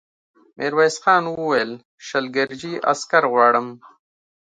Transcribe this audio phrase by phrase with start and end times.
[0.57, 1.71] ميرويس خان وويل:
[2.07, 3.67] شل ګرجي عسکر غواړم.